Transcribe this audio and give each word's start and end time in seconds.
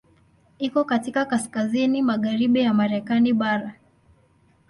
Iko 0.59 0.83
katika 0.83 1.25
kaskazini 1.25 2.01
magharibi 2.01 2.59
ya 2.59 2.73
Marekani 2.73 3.33
bara. 3.33 3.75